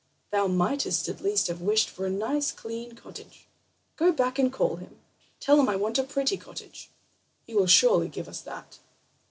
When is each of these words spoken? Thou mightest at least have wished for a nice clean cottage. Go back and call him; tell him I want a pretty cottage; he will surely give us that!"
Thou 0.31 0.47
mightest 0.47 1.07
at 1.09 1.21
least 1.21 1.45
have 1.45 1.61
wished 1.61 1.87
for 1.87 2.07
a 2.07 2.09
nice 2.09 2.51
clean 2.51 2.93
cottage. 2.95 3.47
Go 3.97 4.11
back 4.11 4.39
and 4.39 4.51
call 4.51 4.77
him; 4.77 4.99
tell 5.39 5.59
him 5.59 5.69
I 5.69 5.75
want 5.75 5.99
a 5.99 6.03
pretty 6.03 6.37
cottage; 6.37 6.89
he 7.43 7.53
will 7.53 7.67
surely 7.67 8.07
give 8.09 8.27
us 8.27 8.41
that!" 8.41 8.79